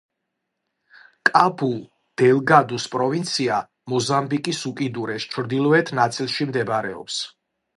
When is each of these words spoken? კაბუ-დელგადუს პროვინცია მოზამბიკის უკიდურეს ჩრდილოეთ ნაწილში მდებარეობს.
კაბუ-დელგადუს 1.29 2.87
პროვინცია 2.95 3.59
მოზამბიკის 3.93 4.63
უკიდურეს 4.71 5.29
ჩრდილოეთ 5.37 5.93
ნაწილში 6.01 6.53
მდებარეობს. 6.53 7.25